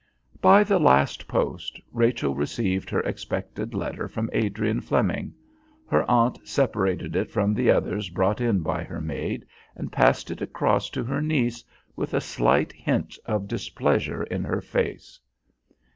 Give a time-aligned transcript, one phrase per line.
[0.41, 5.35] By the last post Rachel received her expected letter from Adrian Flemming.
[5.87, 9.45] Her aunt separated it from the others brought in by her maid
[9.75, 11.63] and passed it across to her niece
[11.95, 15.19] with a slight hint of displeasure in her face.